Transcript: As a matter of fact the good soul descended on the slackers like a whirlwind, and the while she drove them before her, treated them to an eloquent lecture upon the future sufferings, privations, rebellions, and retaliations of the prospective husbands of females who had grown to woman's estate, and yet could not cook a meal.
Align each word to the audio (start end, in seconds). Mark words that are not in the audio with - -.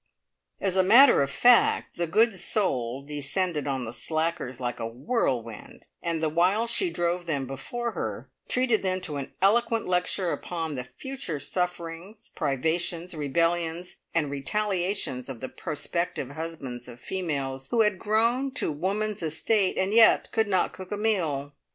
As 0.59 0.75
a 0.75 0.81
matter 0.81 1.21
of 1.21 1.29
fact 1.29 1.95
the 1.95 2.07
good 2.07 2.33
soul 2.33 3.03
descended 3.03 3.67
on 3.67 3.85
the 3.85 3.93
slackers 3.93 4.59
like 4.59 4.79
a 4.79 4.87
whirlwind, 4.87 5.85
and 6.01 6.23
the 6.23 6.27
while 6.29 6.65
she 6.65 6.89
drove 6.89 7.27
them 7.27 7.45
before 7.45 7.91
her, 7.91 8.27
treated 8.47 8.81
them 8.81 8.99
to 9.01 9.17
an 9.17 9.31
eloquent 9.43 9.87
lecture 9.87 10.31
upon 10.31 10.73
the 10.73 10.85
future 10.85 11.39
sufferings, 11.39 12.31
privations, 12.33 13.13
rebellions, 13.13 13.97
and 14.11 14.31
retaliations 14.31 15.29
of 15.29 15.39
the 15.39 15.49
prospective 15.49 16.31
husbands 16.31 16.87
of 16.87 16.99
females 16.99 17.67
who 17.69 17.81
had 17.81 17.99
grown 17.99 18.49
to 18.55 18.71
woman's 18.71 19.21
estate, 19.21 19.77
and 19.77 19.93
yet 19.93 20.31
could 20.31 20.47
not 20.47 20.73
cook 20.73 20.91
a 20.91 20.97
meal. 20.97 21.53